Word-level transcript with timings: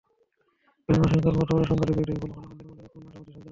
মিয়ানমারের 0.85 1.09
সঙ্গে 1.13 1.23
কর্মকর্তা 1.25 1.49
পর্যায়ে 1.49 1.69
সাম্প্রতিক 1.69 1.97
বৈঠকের 1.97 2.19
ফলাফল 2.21 2.39
আমাদের 2.43 2.67
মধ্যে 2.69 2.83
নতুন 2.83 3.01
আশাবাদের 3.07 3.11
সঞ্চার 3.15 3.25
করেছে। 3.25 3.49